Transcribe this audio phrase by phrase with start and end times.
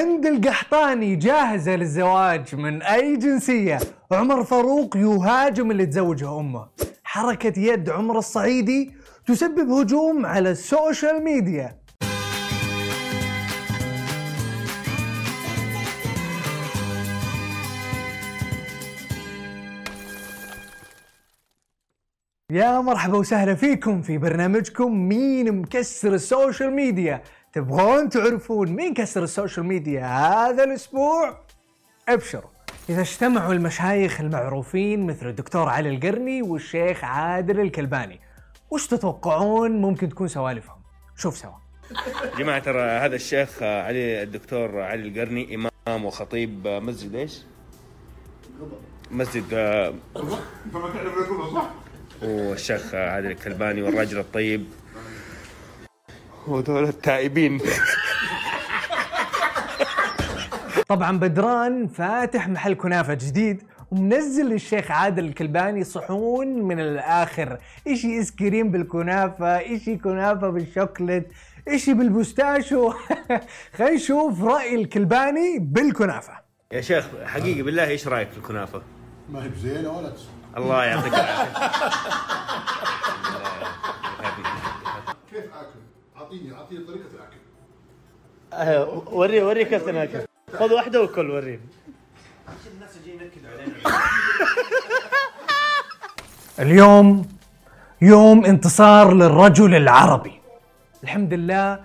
[0.00, 3.78] هند القحطاني جاهزة للزواج من أي جنسية.
[4.12, 6.66] عمر فاروق يهاجم اللي تزوجه أمه.
[7.04, 8.90] حركة يد عمر الصعيدي
[9.26, 11.80] تسبب هجوم على ال social media.
[22.52, 27.22] يا مرحبا وسهلا فيكم في برنامجكم مين مكسر ال social media.
[27.52, 31.38] تبغون تعرفون مين كسر ال social media هذا الأسبوع؟
[32.08, 32.50] أبشروا.
[32.88, 38.20] إذا اجتمعوا المشايخ المعروفين مثل الدكتور علي القرني والشيخ عادل الكلباني
[38.70, 40.76] وش تتوقعون ممكن تكون سوالفهم؟
[41.16, 41.50] شوف سوا.
[42.38, 47.42] جماعة ترى هذا الشيخ علي الدكتور علي القرني إمام وخطيب مسجد إيش؟
[49.10, 49.94] مسجد آه،
[52.22, 54.64] والشيخ عادل الكلباني والراجل الطيب.
[56.46, 57.60] وذول التائبين.
[60.88, 67.58] طبعا بدران فاتح محل كنافة جديد ومنزل للشيخ عادل الكلباني صحون من الآخر.
[67.88, 71.26] إشي ايس كريم بالكنافة إشي كنافة بالشوكلت
[71.68, 72.92] إشي بالبوستاشو.
[73.78, 76.32] خلينا نشوف رأي الكلباني بالكنافة.
[76.72, 78.82] يا شيخ حقيقي بالله إيش رأيك في الكنافة؟
[79.30, 81.68] ما هي بزينة ولا تسوى الله يعطيك العافية.
[85.30, 85.80] كيف اكل؟
[86.20, 87.36] اعطيني اعطيني طريقة الأكل.
[88.52, 90.20] آه، وري وري كيف تناكل
[90.58, 91.60] خذ واحدة وكل وريني
[96.58, 97.28] اليوم
[98.02, 100.40] يوم انتصار للرجل العربي.
[101.02, 101.80] الحمد لله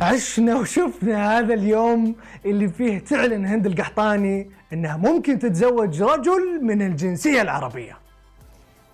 [0.00, 7.42] عشنا وشفنا هذا اليوم اللي فيه تعلن هند القحطاني إنها ممكن تتزوج رجل من الجنسية
[7.42, 7.96] العربية.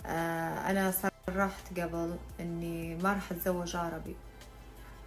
[0.07, 4.17] آه، أنا صرحت قبل إني ما راح أتزوج عربي.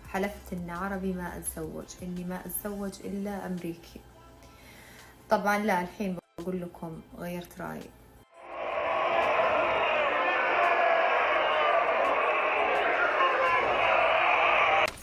[0.07, 3.99] حلفت إن عربي ما أتزوج إني ما أتزوج إلا أمريكي.
[5.29, 7.89] طبعا لا الحين بقول لكم غيرت رأيي.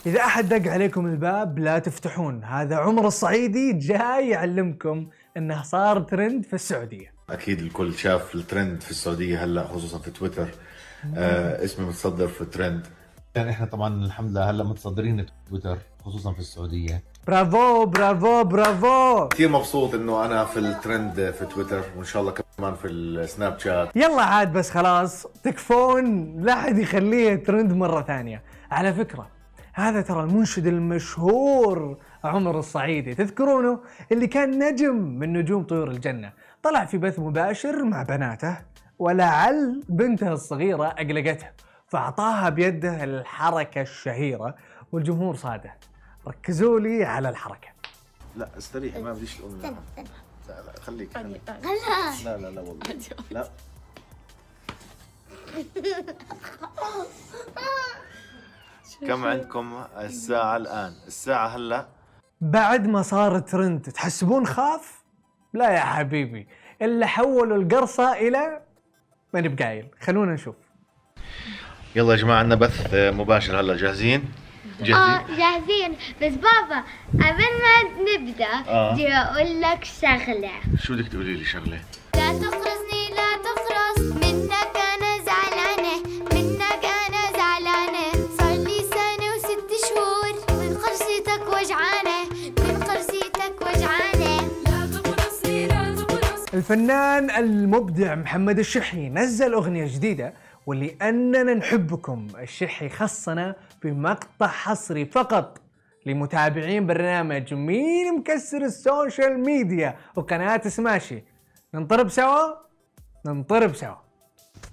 [0.07, 2.45] إذا أحد دق عليكم الباب لا تفتحون.
[2.45, 7.15] هذا عمر الصعيدي جاي يعلمكم إنه صار ترند في السعودية.
[7.31, 10.49] أكيد الكل شاف الترند في السعودية هلأ خصوصا في تويتر
[11.17, 12.87] آه اسمي متصدر في الترند
[13.37, 17.03] يعني إحنا طبعا الحمد لله هلأ متصدرين تويتر خصوصا في السعودية.
[17.27, 19.29] برافو برافو برافو.
[19.29, 23.97] كثير مبسوط إنه أنا في الترند في تويتر وإن شاء الله كمان في السناب شات.
[23.97, 26.37] يلا عاد بس خلاص تكفون.
[26.41, 28.43] لا أحد يخليه ترند مرة ثانية.
[28.71, 29.29] على فكرة
[29.73, 33.15] هذا ترى المنشد المشهور عمر الصعيدي.
[33.15, 33.81] تذكرونه؟
[34.13, 36.33] اللي كان نجم من نجوم طيور الجنة.
[36.63, 38.57] طلع في بث مباشر مع بناته
[38.99, 41.47] ولعل بنته الصغيرة أقلقته.
[41.95, 44.55] فأعطاها بيده الحركة الشهيرة
[44.93, 45.75] والجمهور صاده.
[46.27, 47.69] ركزوا لي على الحركة.
[48.37, 49.77] لا استريح ما بديش الأم.
[50.49, 51.41] لا لا خليك خليك.
[52.25, 52.99] لا لا لا والله.
[53.31, 53.49] لا.
[59.09, 61.87] كم عندكم الساعة الآن؟ الساعة هلا.
[62.41, 65.03] بعد ما صار ترند تحسبون خاف؟
[65.53, 66.49] لا يا حبيبي.
[66.83, 68.61] إلا حولوا القرصة إلى
[69.35, 70.64] ماني بقايل خلونا نشوف.
[71.97, 74.25] يلا يا جماعة عندنا بث مباشر هلا جاهزين؟
[74.81, 76.85] آه جاهزين؟ جاهزين بس بابا
[77.15, 78.93] قبل ما نبدأ آه.
[78.93, 80.51] بدي أقول لك شغلة
[80.83, 81.81] شو بدك تقولي لي شغلة؟
[82.15, 86.03] لا تقرصني لا تقرص منك أنا زعلانة
[86.33, 92.19] منك أنا زعلانة صار لي سنة وست شهور من قرصتك وجعانة
[92.59, 100.35] من قرصتك وجعانة لا تقرصني لا تقرص الفنان المبدع محمد الشحي نزل أغنية جديدة
[100.67, 102.29] واللي أننا نحبكم.
[102.41, 105.61] الشحي خصنا بمقطع حصري فقط
[106.07, 111.25] لمتابعين برنامج مين مكسر ال social media وقناة سماشي.
[111.75, 112.55] ننطرب سوا؟
[113.27, 113.95] ننطرب سوا.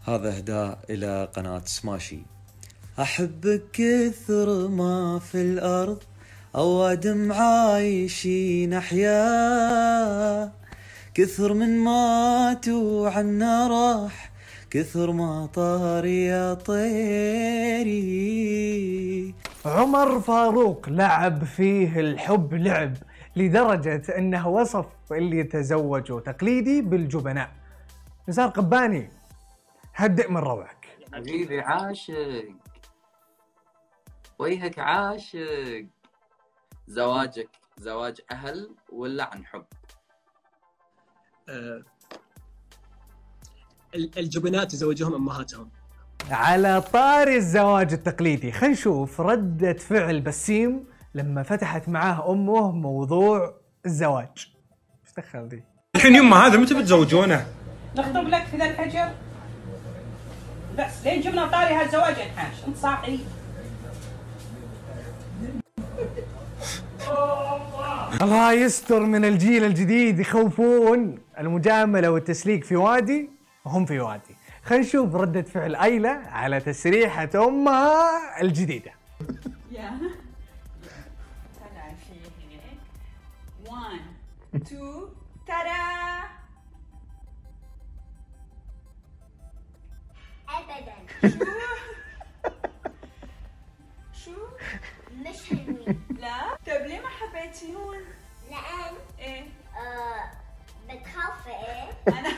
[0.08, 2.20] هذا إهداء إلى قناة سماشي.
[3.00, 6.04] احبك كثر ما في الأرض
[6.56, 10.52] اوادم عايشين أحياء.
[11.14, 14.31] كثر من مات وعنا راح
[14.72, 17.96] كثر ما طار يا طيري.
[19.66, 22.94] عمر فاروق لعب فيه الحب لعب
[23.36, 27.52] لدرجة أنه وصف اللي يتزوجوا تقليدي بالجبناء.
[28.30, 29.10] نزار قباني
[29.96, 30.88] هدئ من روعك.
[31.14, 32.46] حبيبي عاشق.
[34.40, 35.86] وجهك عاشق.
[36.88, 39.66] زواجك زواج أهل ولا عن حب؟
[41.50, 41.86] ال-
[43.96, 45.70] الجبنات يزوجوهم أمهاتهم.
[46.32, 48.52] على طاري الزواج التقليدي.
[48.52, 50.84] خلينا نشوف ردة فعل بسيم
[51.16, 53.54] لما فتحت معاه أمه موضوع
[53.86, 54.28] الزواج.
[55.08, 55.64] إيش دخل دي
[55.96, 57.46] الحين يما هذا متى بتزوجونه؟
[57.96, 59.12] نخطب لك في ذا الحجر
[60.78, 63.20] بس لين جبنا طاري هالزواج انحاش انت صاحي.
[68.22, 71.18] الله يستر من الجيل الجديد يخوفون.
[71.40, 73.30] المجاملة والتسليك في وادي.
[73.66, 74.36] وهم في وادي.
[74.64, 78.92] خلينا نشوف ردة فعل أيلة على تسريحة أمها الجديدة.
[81.60, 82.14] طلع في
[82.50, 82.78] هيك
[83.68, 84.00] 1
[84.56, 84.82] 2
[85.48, 86.22] ترى
[90.50, 90.94] ابدا
[94.26, 94.32] شو
[95.20, 98.02] مش حلوين لا طيب ليه ما حبيتيهن
[98.50, 99.44] لأن إيه
[99.76, 100.32] آه
[100.90, 102.30] بتخاف إيه أنا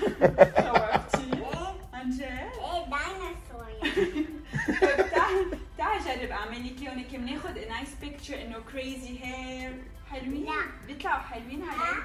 [8.54, 9.74] انه crazy hair
[10.12, 10.52] حلوين لا.
[10.88, 12.04] بيطلعوا حلوين عليك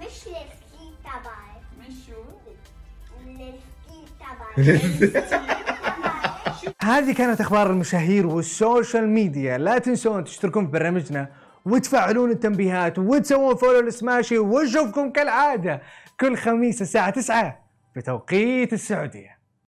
[0.00, 2.22] مش السكي تبعي مش شو
[3.26, 5.12] السكي تبعي
[6.82, 9.58] هذه كانت أخبار المشاهير وال social media.
[9.58, 11.28] لا تنسون تشتركون في برنامجنا
[11.64, 15.82] وتفعلون التنبيهات وتسوون follow لسماشي ونشوفكم كالعادة
[16.20, 17.64] كل خميس الساعة 9
[17.96, 19.33] بتوقيت السعودية.